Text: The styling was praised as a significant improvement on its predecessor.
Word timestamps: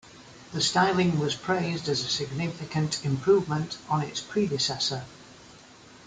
The 0.51 0.61
styling 0.61 1.19
was 1.19 1.35
praised 1.35 1.87
as 1.87 2.03
a 2.03 2.09
significant 2.09 3.05
improvement 3.05 3.77
on 3.87 4.01
its 4.01 4.19
predecessor. 4.19 5.03